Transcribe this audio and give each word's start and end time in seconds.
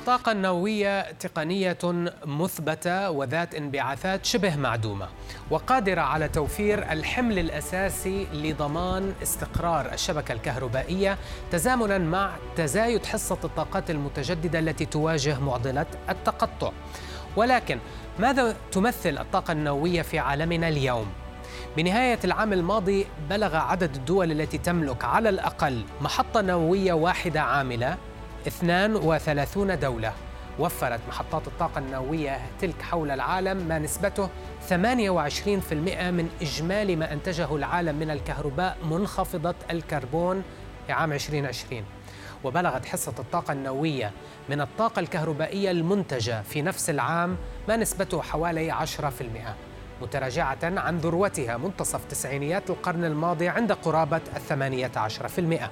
الطاقة 0.00 0.32
النووية 0.32 1.12
تقنية 1.12 1.78
مثبتة 2.26 3.10
وذات 3.10 3.54
انبعاثات 3.54 4.24
شبه 4.24 4.56
معدومة 4.56 5.08
وقادرة 5.50 6.00
على 6.00 6.28
توفير 6.28 6.92
الحمل 6.92 7.38
الأساسي 7.38 8.26
لضمان 8.32 9.12
استقرار 9.22 9.92
الشبكة 9.92 10.32
الكهربائية 10.32 11.18
تزامنا 11.50 11.98
مع 11.98 12.30
تزايد 12.56 13.06
حصة 13.06 13.38
الطاقات 13.44 13.90
المتجددة 13.90 14.58
التي 14.58 14.86
تواجه 14.86 15.40
معضلة 15.40 15.86
التقطع 16.08 16.72
ولكن 17.36 17.78
ماذا 18.18 18.56
تمثل 18.72 19.18
الطاقة 19.18 19.52
النووية 19.52 20.02
في 20.02 20.18
عالمنا 20.18 20.68
اليوم؟ 20.68 21.06
بنهاية 21.76 22.18
العام 22.24 22.52
الماضي 22.52 23.06
بلغ 23.30 23.56
عدد 23.56 23.94
الدول 23.94 24.32
التي 24.32 24.58
تملك 24.58 25.04
على 25.04 25.28
الأقل 25.28 25.84
محطة 26.00 26.40
نووية 26.40 26.92
واحدة 26.92 27.40
عاملة 27.40 27.98
32 28.46 29.78
دولة. 29.78 30.12
وفرت 30.58 31.00
محطات 31.08 31.46
الطاقة 31.46 31.78
النووية 31.78 32.38
تلك 32.60 32.82
حول 32.82 33.10
العالم 33.10 33.56
ما 33.56 33.78
نسبته 33.78 34.28
28% 34.68 34.72
من 36.10 36.28
إجمالي 36.42 36.96
ما 36.96 37.12
أنتجه 37.12 37.56
العالم 37.56 37.96
من 37.96 38.10
الكهرباء 38.10 38.76
منخفضة 38.90 39.54
الكربون 39.70 40.42
في 40.86 40.92
عام 40.92 41.12
2020 41.12 41.84
وبلغت 42.44 42.86
حصة 42.86 43.14
الطاقة 43.18 43.52
النووية 43.52 44.12
من 44.48 44.60
الطاقة 44.60 45.00
الكهربائية 45.00 45.70
المنتجة 45.70 46.42
في 46.42 46.62
نفس 46.62 46.90
العام 46.90 47.36
ما 47.68 47.76
نسبته 47.76 48.22
حوالي 48.22 48.72
10% 48.72 48.82
متراجعة 50.02 50.58
عن 50.62 50.98
ذروتها 50.98 51.56
منتصف 51.56 52.04
تسعينيات 52.04 52.70
القرن 52.70 53.04
الماضي 53.04 53.48
عند 53.48 53.72
قرابة 53.72 54.20
الثمانية 54.36 54.92
عشر 54.96 55.28
في 55.28 55.40
المئة. 55.40 55.70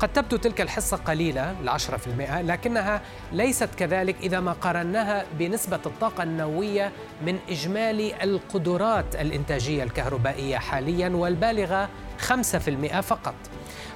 قد 0.00 0.12
تبدو 0.12 0.36
تلك 0.36 0.60
الحصة 0.60 0.96
قليلة 0.96 1.60
العشرة 1.60 1.96
في 1.96 2.06
المئة 2.06 2.42
لكنها 2.42 3.00
ليست 3.32 3.68
كذلك 3.76 4.16
إذا 4.22 4.40
ما 4.40 4.52
قارناها 4.52 5.24
بنسبة 5.38 5.80
الطاقة 5.86 6.22
النووية 6.22 6.92
من 7.26 7.38
إجمالي 7.48 8.22
القدرات 8.24 9.16
الإنتاجية 9.16 9.82
الكهربائية 9.82 10.56
حاليا 10.58 11.08
والبالغة 11.08 11.88
5% 12.28 13.00
فقط. 13.00 13.34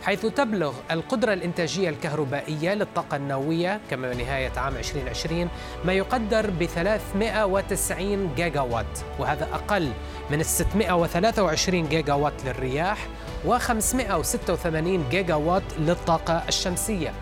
حيث 0.03 0.27
تبلغ 0.27 0.75
القدرة 0.91 1.33
الإنتاجية 1.33 1.89
الكهربائية 1.89 2.75
للطاقة 2.75 3.17
النووية 3.17 3.81
كما 3.91 4.15
نهاية 4.15 4.53
عام 4.57 4.77
2020 4.77 5.49
ما 5.85 5.93
يقدر 5.93 6.51
ب 6.51 6.65
390 6.65 8.35
جيجا 8.35 8.61
وات 8.61 8.99
وهذا 9.19 9.49
أقل 9.53 9.93
من 10.31 10.41
ال 10.41 10.47
623 10.47 11.89
جيجا 11.89 12.15
وات 12.15 12.45
للرياح 12.45 13.07
و 13.47 13.59
586 13.59 15.09
جيجا 15.11 15.35
وات 15.35 15.63
للطاقة 15.79 16.43
الشمسية. 16.49 17.13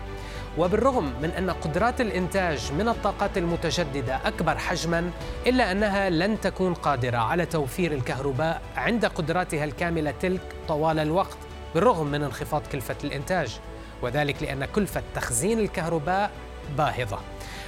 وبالرغم 0.57 1.13
من 1.21 1.29
أن 1.29 1.49
قدرات 1.49 2.01
الإنتاج 2.01 2.71
من 2.71 2.87
الطاقات 2.87 3.37
المتجددة 3.37 4.19
أكبر 4.25 4.57
حجماً 4.57 5.11
إلا 5.47 5.71
أنها 5.71 6.09
لن 6.09 6.41
تكون 6.41 6.73
قادرة 6.73 7.17
على 7.17 7.45
توفير 7.45 7.91
الكهرباء 7.91 8.61
عند 8.75 9.05
قدراتها 9.05 9.63
الكاملة 9.63 10.11
تلك 10.11 10.41
طوال 10.67 10.99
الوقت. 10.99 11.37
بالرغم 11.75 12.07
من 12.07 12.23
انخفاض 12.23 12.61
كلفة 12.71 12.95
الإنتاج 13.03 13.59
وذلك 14.01 14.43
لأن 14.43 14.65
كلفة 14.65 15.03
تخزين 15.15 15.59
الكهرباء 15.59 16.31
باهظة. 16.77 17.19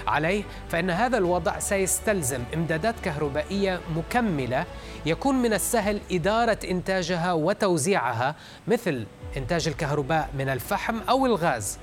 عليه 0.07 0.43
فإن 0.69 0.89
هذا 0.89 1.17
الوضع 1.17 1.59
سيستلزم 1.59 2.43
إمدادات 2.53 2.95
كهربائية 3.03 3.79
مكملة 3.95 4.65
يكون 5.05 5.41
من 5.41 5.53
السهل 5.53 6.01
إدارة 6.11 6.57
إنتاجها 6.69 7.33
وتوزيعها 7.33 8.35
مثل 8.67 9.05
إنتاج 9.37 9.67
الكهرباء 9.67 10.29
من 10.37 10.49
الفحم 10.49 10.99
أو 11.09 11.25
الغاز. 11.25 11.79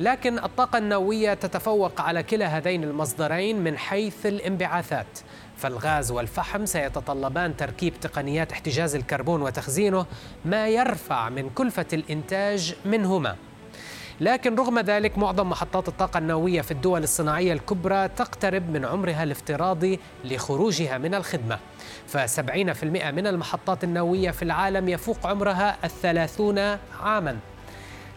لكن 0.00 0.38
الطاقة 0.38 0.78
النووية 0.78 1.34
تتفوق 1.34 2.00
على 2.00 2.22
كلا 2.22 2.46
هذين 2.46 2.84
المصدرين 2.84 3.64
من 3.64 3.78
حيث 3.78 4.26
الانبعاثات. 4.26 5.18
فالغاز 5.62 6.10
والفحم 6.10 6.66
سيتطلبان 6.66 7.56
تركيب 7.56 8.00
تقنيات 8.00 8.52
احتجاز 8.52 8.94
الكربون 8.94 9.42
وتخزينه 9.42 10.06
ما 10.44 10.68
يرفع 10.68 11.28
من 11.28 11.50
كلفة 11.50 11.86
الإنتاج 11.92 12.74
منهما. 12.84 13.36
لكن 14.20 14.54
رغم 14.54 14.78
ذلك 14.78 15.18
معظم 15.18 15.48
محطات 15.48 15.88
الطاقة 15.88 16.18
النووية 16.18 16.60
في 16.60 16.70
الدول 16.70 17.02
الصناعية 17.02 17.52
الكبرى 17.52 18.08
تقترب 18.08 18.70
من 18.70 18.84
عمرها 18.84 19.22
الافتراضي 19.22 20.00
لخروجها 20.24 20.98
من 20.98 21.14
الخدمة. 21.14 21.58
فسبعين 22.06 22.72
في 22.72 22.82
المئة 22.82 23.10
من 23.10 23.26
المحطات 23.26 23.84
النووية 23.84 24.30
في 24.30 24.42
العالم 24.42 24.88
يفوق 24.88 25.26
عمرها 25.26 25.76
الثلاثون 25.84 26.58
عاماً. 27.02 27.38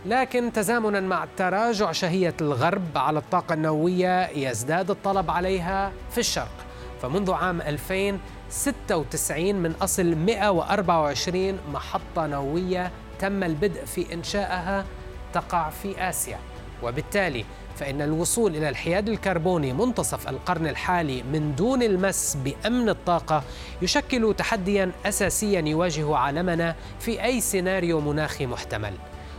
لكن 0.06 0.53
تزامنا 0.53 1.00
مع 1.00 1.25
تراجع 1.38 1.91
شهية 1.91 2.33
الغرب 2.41 2.97
على 2.97 3.19
الطاقة 3.19 3.53
النووية 3.53 4.27
يزداد 4.27 4.89
الطلب 4.91 5.31
عليها 5.31 5.91
في 6.12 6.17
الشرق. 6.17 6.65
فمنذ 7.01 7.31
عام 7.31 7.61
2096 7.61 9.56
من 9.56 9.72
أصل 9.81 10.16
124 10.16 11.59
محطة 11.73 12.28
نووية 12.28 12.91
تم 13.19 13.44
البدء 13.44 13.85
في 13.85 14.13
إنشائها 14.13 14.85
تقع 15.33 15.69
في 15.69 16.09
آسيا. 16.09 16.39
وبالتالي 16.83 17.45
فإن 17.75 18.01
الوصول 18.01 18.56
إلى 18.56 18.69
الحياد 18.69 19.09
الكربوني 19.09 19.73
منتصف 19.73 20.29
القرن 20.29 20.67
الحالي 20.67 21.23
من 21.23 21.56
دون 21.56 21.83
المس 21.83 22.38
بأمن 22.44 22.89
الطاقة 22.89 23.44
يشكل 23.81 24.33
تحديا 24.38 24.91
أساسيا 25.06 25.59
يواجه 25.62 26.16
عالمنا 26.16 26.75
في 27.00 27.23
أي 27.23 27.41
سيناريو 27.41 28.00
مناخي 28.00 28.45
محتمل. 28.45 28.94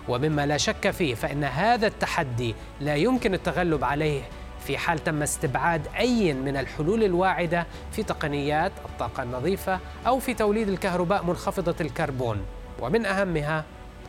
ومما 0.08 0.46
لا 0.46 0.56
شك 0.56 0.90
فيه 0.90 1.14
فإن 1.14 1.44
هذا 1.44 1.86
التحدي 1.86 2.54
لا 2.80 2.94
يمكن 2.94 3.34
التغلب 3.34 3.84
عليه 3.84 4.22
في 4.60 4.78
حال 4.78 5.04
تم 5.04 5.22
استبعاد 5.22 5.88
أي 5.98 6.34
من 6.34 6.56
الحلول 6.56 7.04
الواعدة 7.04 7.66
في 7.92 8.02
تقنيات 8.02 8.72
الطاقة 8.84 9.22
النظيفة 9.22 9.80
أو 10.06 10.18
في 10.18 10.34
توليد 10.34 10.68
الكهرباء 10.68 11.24
منخفضة 11.24 11.74
الكربون. 11.80 12.40
ومن 12.80 13.06
أهمها 13.06 13.64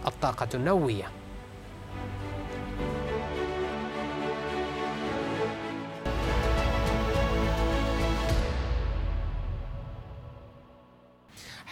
الطاقة 0.07 0.47
النووية. 0.53 1.16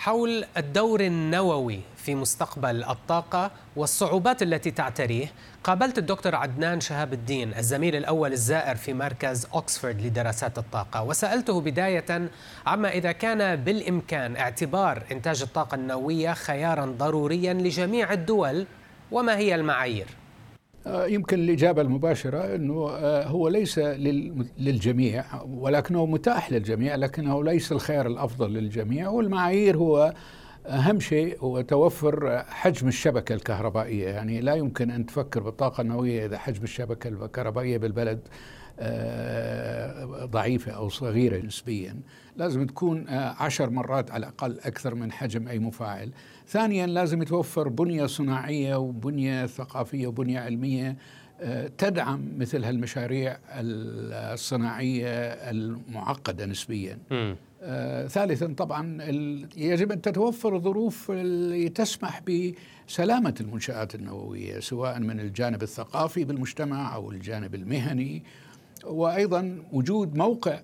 حول 0.06 0.46
الدور 0.58 1.02
النووي 1.02 1.80
في 1.98 2.16
مستقبل 2.16 2.84
الطاقة 2.84 3.52
والصعوبات 3.76 4.42
التي 4.42 4.72
تعتريه 4.72 5.32
قابلت 5.64 5.98
الدكتور 5.98 6.36
عدنان 6.36 6.82
شهاب 6.82 7.14
الدين 7.14 7.54
الزميل 7.58 7.96
الأول 7.96 8.34
الزائر 8.34 8.76
في 8.76 8.94
مركز 8.94 9.48
أكسفورد 9.54 10.02
لدراسات 10.02 10.58
الطاقة 10.58 11.04
وسألته 11.04 11.62
بداية 11.62 12.30
عما 12.66 12.90
إذا 12.90 13.12
كان 13.12 13.56
بالإمكان 13.56 14.38
اعتبار 14.38 15.04
إنتاج 15.12 15.42
الطاقة 15.42 15.76
النووية 15.76 16.34
خيارا 16.34 16.86
ضروريا 16.86 17.54
لجميع 17.54 18.14
الدول 18.14 18.66
وما 19.12 19.38
هي 19.38 19.56
المعايير؟ 19.56 20.08
آه، 20.88 21.06
يمكن 21.06 21.40
الإجابة 21.40 21.82
المباشرة 21.82 22.56
أنه 22.56 22.90
آه، 22.90 23.28
هو 23.28 23.48
ليس 23.48 23.80
للجميع 24.58 25.26
ولكنه 25.44 26.06
متاح 26.06 26.52
للجميع 26.52 26.96
لكنه 26.96 27.44
ليس 27.44 27.72
الخيار 27.72 28.08
الأفضل 28.08 28.54
للجميع 28.54 29.10
والمعايير 29.10 29.78
هو 29.78 30.14
أهم 30.68 31.00
شيء 31.00 31.40
هو 31.40 31.62
توفر 31.62 32.44
حجم 32.48 32.88
الشبكة 32.88 33.36
الكهربائية. 33.36 34.10
يعني 34.10 34.42
لا 34.42 34.56
يمكن 34.56 34.92
أن 34.92 35.06
تفكر 35.06 35.40
بالطاقة 35.40 35.82
النووية 35.82 36.26
إذا 36.26 36.38
حجم 36.38 36.64
الشبكة 36.64 37.08
الكهربائية 37.08 37.78
بالبلد 37.78 38.20
ضعيفة 40.26 40.72
أو 40.72 40.90
صغيرة 40.90 41.46
نسبيا 41.46 41.96
لازم 42.38 42.66
تكون 42.66 43.10
عشر 43.10 43.70
مرات 43.70 44.12
على 44.12 44.20
الأقل 44.20 44.60
أكثر 44.60 44.96
من 44.96 45.12
حجم 45.12 45.48
أي 45.48 45.60
مفاعل. 45.60 46.12
ثانيا 46.48 46.88
لازم 46.88 47.22
يتوفر 47.22 47.70
بنية 47.70 48.06
صناعية 48.06 48.76
وبنية 48.76 49.46
ثقافية 49.46 50.08
وبنية 50.08 50.40
علمية 50.40 50.98
آه، 51.42 51.72
تدعم 51.78 52.38
مثل 52.38 52.64
هالمشاريع 52.64 53.38
الصناعية 53.52 55.10
المعقدة 55.30 56.46
نسبيا. 56.46 57.00
آه 57.64 58.08
ثالثا 58.08 58.54
طبعا 58.58 59.04
يجب 59.58 59.92
أن 59.92 60.02
تتوفر 60.02 60.56
الظروف 60.56 61.12
اللي 61.12 61.70
تسمح 61.70 62.22
بسلامة 62.88 63.36
المنشآت 63.42 63.96
النووية 63.96 64.60
سواء 64.60 65.00
من 65.00 65.20
الجانب 65.20 65.64
الثقافي 65.64 66.24
بالمجتمع 66.24 66.96
أو 66.96 67.12
الجانب 67.12 67.56
المهني. 67.56 68.24
وأيضا 68.88 69.64
وجود 69.72 70.16
موقع 70.16 70.60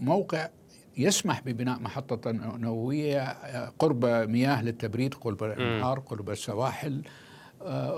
موقع 0.00 0.48
يسمح 0.96 1.40
ببناء 1.40 1.80
محطة 1.80 2.30
نووية 2.32 3.28
قرب 3.68 4.04
مياه 4.06 4.62
للتبريد 4.62 5.14
قرب 5.14 5.44
الأنهار 5.44 5.98
قرب 5.98 6.30
السواحل 6.30 7.02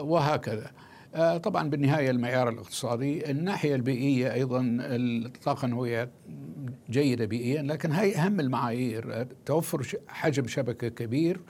وهكذا. 0.01 0.71
طبعا 1.43 1.71
بالنهاية 1.71 2.11
المعيار 2.11 2.49
الاقتصادي 2.49 3.31
الناحية 3.31 3.75
البيئية 3.75 4.33
أيضا 4.33 4.79
الطاقة 4.81 5.67
النووية 5.67 6.11
جيدة 6.91 7.25
بيئيا 7.25 7.63
لكن 7.63 7.93
هي 7.93 8.17
أهم 8.17 8.41
المعايير. 8.41 9.27
توفر 9.47 9.87
حجم 10.09 10.47
شبكة 10.47 10.89
كبير 10.89 11.41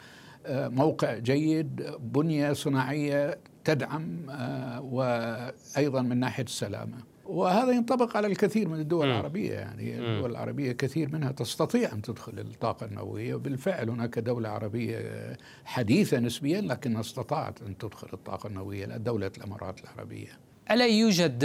موقع 0.49 1.19
جيد 1.19 1.82
بنية 2.00 2.53
صناعية 2.53 3.38
تدعم 3.64 4.31
آه، 4.31 4.81
وأيضا 4.81 6.03
من 6.03 6.20
ناحية 6.20 6.44
السلامة. 6.44 6.96
وهذا 7.31 7.73
ينطبق 7.73 8.17
على 8.17 8.27
الكثير 8.27 8.69
من 8.69 8.81
الدول 8.81 9.06
م. 9.06 9.11
العربية 9.11 9.53
يعني 9.53 10.00
م. 10.00 10.05
الدول 10.05 10.31
العربية 10.31 10.73
كثير 10.73 11.09
منها 11.12 11.32
تستطيع 11.32 11.93
أن 11.93 12.03
تدخل 12.03 12.38
الطاقه 12.38 12.87
النووية 12.87 13.35
وبالفعل 13.35 13.91
هناك 13.91 14.19
دولة 14.19 14.49
عربية 14.49 15.37
حديثة 15.65 16.19
نسبيا 16.19 16.61
لكنها 16.61 17.00
استطاعت 17.00 17.62
أن 17.62 17.79
تدخل 17.79 18.09
الطاقة 18.12 18.47
النووية 18.47 18.87
دولة 18.87 19.31
الإمارات 19.38 19.81
العربية 19.85 20.38
ألا 20.71 20.87
يوجد 20.87 21.44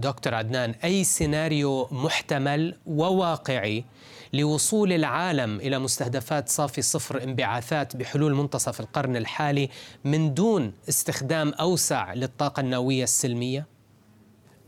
دكتور 0.00 0.34
عدنان 0.34 0.70
أي 0.84 1.04
سيناريو 1.04 1.88
محتمل 1.92 2.74
وواقعي 2.86 3.84
لوصول 4.32 4.92
العالم 4.92 5.56
إلى 5.56 5.78
مستهدفات 5.78 6.48
صافي 6.48 6.82
صفر 6.82 7.22
انبعاثات 7.22 7.96
بحلول 7.96 8.34
منتصف 8.34 8.80
القرن 8.80 9.16
الحالي 9.16 9.68
من 10.04 10.34
دون 10.34 10.72
استخدام 10.88 11.48
أوسع 11.48 12.14
للطاقة 12.14 12.60
النووية 12.60 13.04
السلمية؟ 13.04 13.73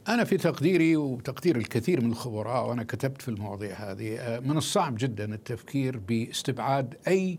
أنا 0.09 0.25
في 0.25 0.37
تقديري 0.37 0.97
وتقدير 0.97 1.57
الكثير 1.57 2.01
من 2.01 2.11
الخبراء 2.11 2.69
وأنا 2.69 2.83
كتبت 2.83 3.23
في 3.23 3.29
المواضيع 3.29 3.75
هذه 3.91 4.41
من 4.45 4.57
الصعب 4.57 4.95
جدا 4.99 5.35
التفكير 5.35 5.99
باستبعاد 5.99 6.95
أي 7.09 7.39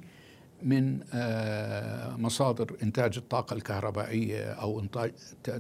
من 0.63 0.99
آه، 1.13 2.15
مصادر 2.15 2.75
إنتاج 2.83 3.17
الطاقة 3.17 3.53
الكهربائية 3.53 4.43
أو 4.43 4.79
إنتاج 4.79 5.11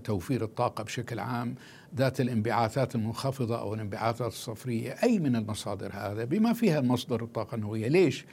توفير 0.03 0.43
الطاقة 0.43 0.83
بشكل 0.83 1.19
عام 1.19 1.55
ذات 1.95 2.21
الانبعاثات 2.21 2.95
المنخفضة 2.95 3.59
أو 3.59 3.73
الانبعاثات 3.73 4.31
الصفرية 4.31 4.95
أي 5.03 5.19
من 5.19 5.35
المصادر 5.35 5.91
هذا 5.93 6.23
بما 6.25 6.53
فيها 6.53 6.79
المصدر 6.79 7.23
الطاقة 7.23 7.55
النووية 7.55 7.87
ليش؟ 7.87 8.25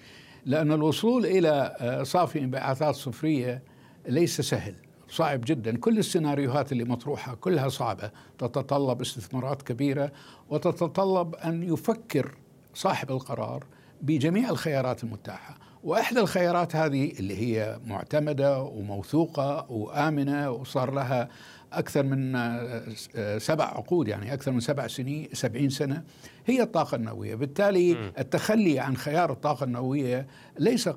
لأن 0.47 0.73
الوصول 0.73 1.27
إلى 1.27 1.77
آه، 1.81 2.03
صافي 2.03 2.39
انبعاثات 2.39 2.95
صفرية 2.95 3.63
ليس 4.09 4.41
سهل 4.41 4.75
صعب 5.15 5.41
جدا. 5.45 5.77
كل 5.77 5.99
السيناريوهات 5.99 6.73
اللي 6.73 6.85
مطروحة 6.85 7.35
كلها 7.35 7.69
صعبة. 7.69 8.11
تتطلب 8.39 9.01
استثمارات 9.01 9.63
كبيرة 9.63 10.13
وتتطلب 10.51 11.35
أن 11.35 11.63
يفكر 11.63 12.35
صاحب 12.75 13.11
القرار 13.11 13.65
بجميع 14.03 14.51
الخيارات 14.51 15.05
المتاحة. 15.05 15.59
وإحدى 15.85 16.21
الخيارات 16.21 16.77
هذه 16.77 17.13
اللي 17.19 17.37
هي 17.37 17.79
معتمدة 17.87 18.63
وموثوقة 18.63 19.67
وآمنة 19.71 20.51
وصار 20.51 20.91
لها 20.91 21.29
أكثر 21.73 22.03
من 22.03 22.37
آه، 22.37 23.39
سبع 23.39 23.65
عقود 23.65 24.09
يعني 24.09 24.35
أكثر 24.35 24.53
من 24.53 24.61
سبع 24.61 24.87
سنين 24.87 25.29
سبعين 25.33 25.71
سنة 25.71 26.03
هي 26.47 26.63
الطاقة 26.63 26.95
النووية. 26.95 27.35
بالتالي 27.35 28.13
التخلي 28.19 28.81
عن 28.81 28.97
خيار 28.97 29.33
الطاقة 29.33 29.65
النووية 29.65 30.27
ليس 30.59 30.91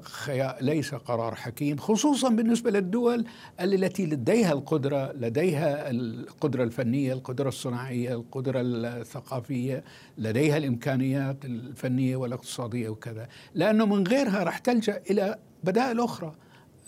ليس 0.62 0.96
قرار 0.96 1.36
حكيم 1.36 1.78
خصوصا 1.78 2.30
بالنسبة 2.30 2.72
للدول 2.72 3.26
التي 3.62 4.06
لديها 4.06 4.52
القدرة 4.52 5.12
لديها 5.12 5.90
القدرة 5.90 6.64
الفنية 6.64 7.14
القدرة 7.14 7.48
الصناعية 7.48 8.14
القدرة 8.14 8.62
الثقافية 8.62 9.84
لديها 10.18 10.58
الإمكانيات 10.58 11.46
الفنية 11.46 12.16
والاقتصادية 12.16 12.90
وكذا. 12.90 13.28
لأنه 13.56 13.86
من 13.86 14.08
غيرها 14.08 14.44
راح 14.44 14.58
تلجأ 14.82 15.02
إلى 15.10 15.36
بدائل 15.64 16.00
أخرى. 16.00 16.32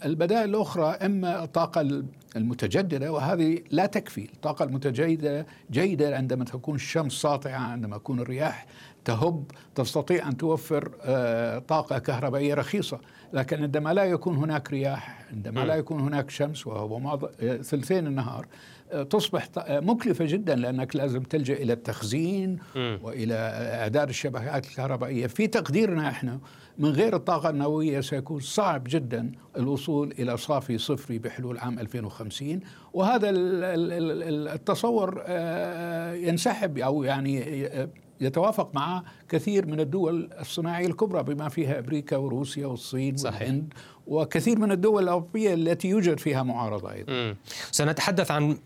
البدائل 0.06 0.50
الأخرى 0.50 0.86
إما 0.86 1.44
الطاقة 1.44 2.04
المتجددة 2.36 3.12
وهذه 3.12 3.60
لا 3.72 3.86
تكفي. 3.86 4.30
الطاقة 4.34 4.66
المتجددة 4.66 5.46
جيدة 5.72 6.18
عندما 6.18 6.46
تكون 6.46 6.76
الشمس 6.76 7.14
ساطعة 7.14 7.58
عندما 7.58 7.98
تكون 7.98 8.20
الرياح 8.20 8.66
تهب 9.06 9.44
تستطيع 9.76 10.28
أن 10.28 10.38
توفر 10.38 10.92
آه، 11.02 11.60
طاقة 11.60 12.00
كهربائية 12.00 12.54
رخيصة. 12.54 13.00
لكن 13.34 13.64
عندما 13.64 13.94
لا 13.94 14.04
يكون 14.04 14.36
هناك 14.36 14.72
رياح 14.72 15.26
عندما 15.32 15.60
لا 15.60 15.76
يكون 15.76 16.00
هناك 16.00 16.30
شمس 16.30 16.68
وهو 16.68 17.30
ثلثين 17.62 18.08
النهار 18.08 18.46
آه، 18.46 18.48
تصبح 19.10 19.48
آه، 19.58 19.80
مكلفة 19.80 20.26
جدا 20.26 20.56
لأنك 20.56 20.96
لازم 20.96 21.24
تلجأ 21.24 21.54
إلى 21.54 21.74
التخزين 21.74 22.60
وإلى 22.76 23.34
إعداد 23.82 24.10
الشبكات 24.10 24.68
الكهربائية. 24.68 25.28
في 25.28 25.48
تقديرنا 25.48 26.10
إحنا 26.10 26.40
من 26.78 26.90
غير 26.90 27.16
الطاقة 27.16 27.50
النووية 27.50 28.02
سيكون 28.02 28.40
صعب 28.40 28.84
جدا 28.88 29.32
الوصول 29.58 30.12
إلى 30.20 30.38
صافي 30.38 30.78
صفري 30.78 31.20
بحلول 31.20 31.58
عام 31.58 31.80
2050 31.80 32.60
وهذا 32.94 33.30
التصور 34.54 35.24
آه، 35.26 36.14
ينسحب 36.14 36.78
أو 36.78 37.04
يعني 37.04 37.46
يتوافق 38.22 38.76
مع 38.76 39.04
كثير 39.30 39.66
من 39.66 39.80
الدول 39.80 40.30
الصناعية 40.40 40.88
الكبرى 40.88 41.24
بما 41.24 41.50
فيها 41.50 41.80
أمريكا 41.80 42.18
وروسيا 42.18 42.68
والصين 42.68 43.18
صحيح. 43.18 43.42
والهند 43.42 43.74
وكثير 44.08 44.60
من 44.60 44.72
الدول 44.72 45.04
الأوروبية 45.04 45.54
التي 45.54 45.88
يوجد 45.88 46.20
فيها 46.20 46.44
معارضة 46.44 46.92
أيضا. 46.92 47.36
سنتحدث 47.72 48.32
عن 48.32 48.58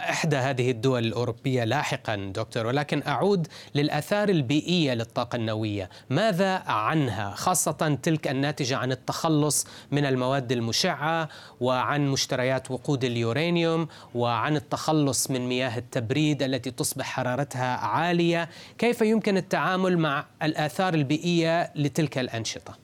إحدى 0.00 0.36
هذه 0.36 0.70
الدول 0.70 1.04
الأوروبية 1.04 1.64
لاحقا 1.64 2.32
دكتور 2.34 2.66
ولكن 2.66 3.02
أعود 3.06 3.46
للآثار 3.74 4.28
البيئية 4.28 4.94
للطاقة 4.94 5.36
النووية، 5.36 5.90
ماذا 6.10 6.54
عنها؟ 6.66 7.34
خاصة 7.34 7.98
تلك 8.02 8.28
الناتجة 8.28 8.76
عن 8.76 8.92
التخلص 8.92 9.66
من 9.90 10.04
المواد 10.04 10.52
المشعة 10.52 11.28
وعن 11.60 12.08
مشتريات 12.08 12.70
وقود 12.70 13.04
اليورانيوم 13.04 13.88
وعن 14.14 14.56
التخلص 14.56 15.30
من 15.30 15.48
مياه 15.48 15.78
التبريد 15.78 16.42
التي 16.42 16.70
تصبح 16.70 17.04
حرارتها 17.04 17.76
عالية، 17.76 18.48
كيف 18.78 19.00
يمكن 19.00 19.36
التعامل 19.36 19.98
مع 19.98 20.26
الآثار 20.42 20.94
البيئية 20.94 21.72
لتلك 21.76 22.18
الأنشطة؟ 22.18 22.78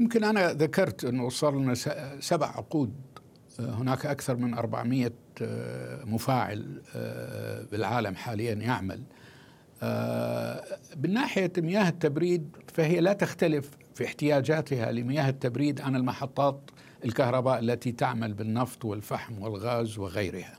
يمكن 0.00 0.24
أنا 0.24 0.52
ذكرت 0.52 1.04
انه 1.04 1.28
صار 1.28 1.54
لنا 1.54 1.74
سبع 2.20 2.46
عقود 2.46 2.94
هناك 3.58 4.06
أكثر 4.06 4.36
من 4.36 4.54
400 4.54 5.10
مفاعل 6.04 6.82
آه، 6.96 7.64
بالعالم 7.72 8.14
حاليا 8.14 8.54
يعمل. 8.54 9.02
آه، 9.82 10.64
من 11.02 11.12
ناحية 11.12 11.52
مياه 11.58 11.88
التبريد 11.88 12.56
فهي 12.74 13.00
لا 13.00 13.12
تختلف 13.12 13.70
في 13.94 14.04
احتياجاتها 14.04 14.92
لمياه 14.92 15.28
التبريد 15.28 15.80
عن 15.80 15.96
المحطات 15.96 16.70
الكهرباء 17.04 17.58
التي 17.58 17.92
تعمل 17.92 18.34
بالنفط 18.34 18.84
والفحم 18.84 19.42
والغاز 19.42 19.98
وغيرها. 19.98 20.54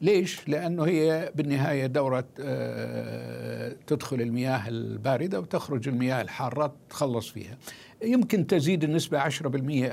ليش؟ 0.00 0.48
لأنه 0.48 0.84
هي 0.84 1.32
بالنهاية 1.34 1.86
دورة 1.86 2.24
آه، 2.40 3.76
تدخل 3.86 4.20
المياه 4.20 4.68
الباردة 4.68 5.40
وتخرج 5.40 5.88
المياه 5.88 6.22
الحارة 6.22 6.74
تخلص 6.90 7.28
فيها 7.28 7.58
يمكن 8.02 8.46
تزيد 8.46 8.84
النسبة 8.84 9.18
10% 9.18 9.24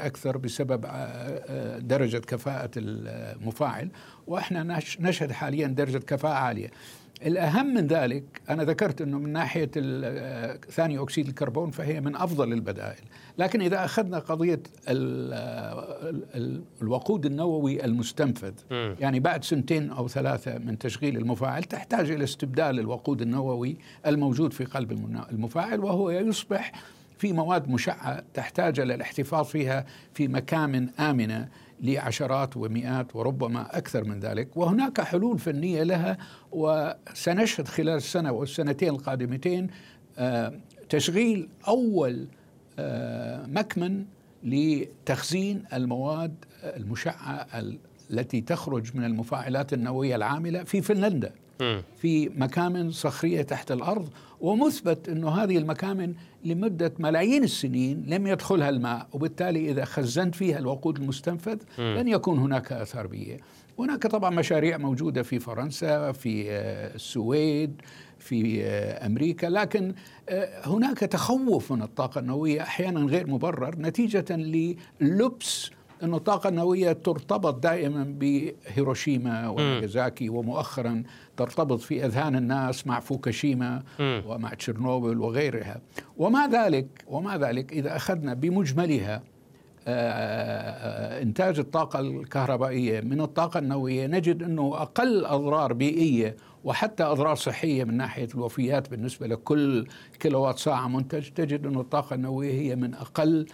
أكثر 0.05 0.37
بسبب 0.37 0.85
درجة 1.87 2.17
كفاءة 2.17 2.71
المفاعل 2.77 3.89
وإحنا 4.27 4.79
نشهد 4.99 5.31
حاليا 5.31 5.67
درجة 5.67 5.97
كفاءة 5.97 6.33
عالية. 6.33 6.71
الأهم 7.25 7.73
من 7.73 7.87
ذلك 7.87 8.23
أنا 8.49 8.63
ذكرت 8.63 9.01
إنه 9.01 9.19
من 9.19 9.33
ناحية 9.33 9.71
ثاني 10.69 10.99
أكسيد 10.99 11.27
الكربون 11.27 11.71
فهي 11.71 12.01
من 12.01 12.15
أفضل 12.15 12.53
البدائل، 12.53 13.03
لكن 13.37 13.61
إذا 13.61 13.85
أخذنا 13.85 14.19
قضية 14.19 14.59
الوقود 16.81 17.25
النووي 17.25 17.85
المستنفذ 17.85 18.53
يعني 18.71 19.19
بعد 19.19 19.43
سنتين 19.43 19.91
أو 19.91 20.07
ثلاثة 20.07 20.57
من 20.57 20.77
تشغيل 20.77 21.17
المفاعل 21.17 21.63
تحتاج 21.63 22.11
إلى 22.11 22.23
استبدال 22.23 22.79
الوقود 22.79 23.21
النووي 23.21 23.77
الموجود 24.05 24.53
في 24.53 24.65
قلب 24.65 24.91
المفاعل 25.31 25.79
وهو 25.79 26.09
يصبح 26.09 26.71
في 27.17 27.33
مواد 27.33 27.69
مشعة 27.69 28.23
تحتاج 28.33 28.79
إلى 28.79 28.95
الاحتفاظ 28.95 29.45
فيها 29.45 29.85
في 30.13 30.27
مكان 30.27 30.89
امنه 30.99 31.49
لعشرات 31.81 32.57
ومئات 32.57 33.15
وربما 33.15 33.77
أكثر 33.77 34.03
من 34.03 34.19
ذلك. 34.19 34.57
وهناك 34.57 35.01
حلول 35.01 35.39
فنية 35.39 35.83
لها 35.83 36.17
وسنشهد 36.51 37.67
خلال 37.67 37.95
السنة 37.95 38.31
والسنتين 38.31 38.89
القادمتين 38.89 39.67
آه، 40.17 40.53
تشغيل 40.89 41.49
أول 41.67 42.27
آه، 42.79 43.45
مكمن 43.45 44.05
لتخزين 44.43 45.63
المواد 45.73 46.45
المشعة 46.63 47.47
التي 48.11 48.41
تخرج 48.41 48.95
من 48.95 49.03
المفاعلات 49.03 49.73
النووية 49.73 50.15
العاملة 50.15 50.63
في 50.63 50.81
فنلندا. 50.81 51.31
في 51.97 52.29
مكامن 52.29 52.91
صخرية 52.91 53.41
تحت 53.41 53.71
الأرض 53.71 54.09
ومثبت 54.41 55.09
إنه 55.09 55.29
هذه 55.29 55.57
المكامن 55.57 56.13
لمدة 56.45 56.93
ملايين 56.99 57.43
السنين 57.43 58.03
لم 58.07 58.27
يدخلها 58.27 58.69
الماء 58.69 59.07
وبالتالي 59.13 59.71
إذا 59.71 59.85
خزنت 59.85 60.35
فيها 60.35 60.59
الوقود 60.59 60.97
المستنفذ 60.97 61.57
لن 61.79 62.07
يكون 62.07 62.39
هناك 62.39 62.71
آثار 62.71 63.07
بيئية. 63.07 63.39
هناك 63.79 64.07
طبعا 64.07 64.29
مشاريع 64.29 64.77
موجودة 64.77 65.23
في 65.23 65.39
فرنسا 65.39 66.11
في 66.11 66.51
آه، 66.51 66.95
السويد 66.95 67.81
في 68.19 68.63
أمريكا 69.05 69.47
لكن 69.47 69.93
هناك 70.65 70.99
تخوف 70.99 71.71
من 71.71 71.81
الطاقة 71.81 72.19
النووية 72.19 72.61
أحيانا 72.61 72.99
غير 72.99 73.27
مبرر 73.27 73.75
نتيجة 73.79 74.25
للبس 75.01 75.69
أن 76.03 76.13
الطاقة 76.13 76.49
النووية 76.49 76.91
ترتبط 76.91 77.63
دائما 77.63 78.03
بهيروشيما 78.03 79.49
وناغازاكي 79.49 80.29
ومؤخرا 80.29 81.03
ترتبط 81.37 81.79
في 81.79 82.05
أذهان 82.05 82.35
الناس 82.35 82.87
مع 82.87 82.99
فوكوشيما 82.99 83.83
ومع 83.99 84.53
تشيرنوبل 84.53 85.17
وغيرها. 85.19 85.81
ومع 86.17 86.45
ذلك 86.45 86.87
ومع 87.07 87.35
ذلك 87.35 87.73
إذا 87.73 87.95
أخذنا 87.95 88.33
بمجملها 88.33 89.23
آه، 89.87 90.11
آه، 90.11 91.21
إنتاج 91.21 91.59
الطاقة 91.59 91.99
الكهربائية 91.99 93.01
من 93.01 93.21
الطاقة 93.21 93.57
النووية 93.57 94.07
نجد 94.07 94.43
أنه 94.43 94.73
أقل 94.75 95.25
أضرار 95.25 95.73
بيئية 95.73 96.35
وحتى 96.63 97.03
أضرار 97.03 97.35
صحية 97.35 97.83
من 97.83 97.97
ناحية 97.97 98.27
الوفيات 98.35 98.89
بالنسبة 98.89 99.27
لكل 99.27 99.87
كيلووات 100.19 100.59
ساعة 100.59 100.87
منتج 100.87 101.29
تجد 101.29 101.65
أن 101.65 101.75
الطاقة 101.75 102.13
النووية 102.13 102.51
هي 102.51 102.75
من 102.75 102.93
أقل 102.93 103.45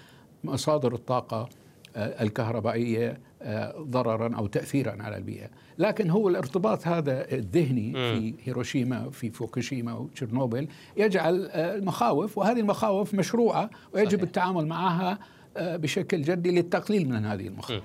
مصادر 0.44 0.94
الطاقة 0.94 1.50
الكهربائية 1.96 3.18
آه، 3.42 3.76
ضررا 3.80 4.36
أو 4.36 4.48
تاثيرا 4.48 5.04
على 5.04 5.18
البيئة، 5.18 5.50
لكن 5.78 6.10
هو 6.10 6.30
الارتباط 6.30 6.88
هذا 6.88 7.32
الذهني 7.32 7.94
في 7.94 8.34
هيروشيما 8.44 9.10
في 9.10 9.30
فوكوشيما 9.30 9.94
وتشيرنوبل 9.94 10.68
يجعل 10.98 11.46
المخاوف 11.52 12.38
وهذه 12.38 12.60
المخاوف 12.60 13.14
مشروعة 13.14 13.70
ويجب 13.94 14.10
صحيح. 14.10 14.22
التعامل 14.22 14.68
معها 14.68 15.20
آه، 15.58 15.78
بشكل 15.78 16.22
جدي 16.22 16.52
للتقليل 16.52 17.10
من 17.10 17.26
هذه 17.26 17.48
المخاوف. 17.48 17.84